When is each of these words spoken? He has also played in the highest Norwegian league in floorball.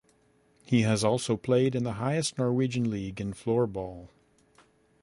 He 0.65 0.81
has 0.81 1.03
also 1.03 1.37
played 1.37 1.75
in 1.75 1.83
the 1.83 1.91
highest 2.01 2.35
Norwegian 2.39 2.89
league 2.89 3.21
in 3.21 3.33
floorball. 3.35 4.07